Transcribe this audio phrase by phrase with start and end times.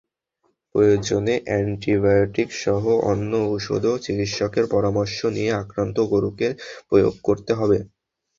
[0.75, 6.47] প্রয়োজনে অ্যান্টিবায়োটিকসহ অন্য ওষুধও চিকিৎসকের পরামর্শ নিয়ে আক্রান্ত গরুকে
[6.89, 7.77] প্রয়োগ করতে হবে।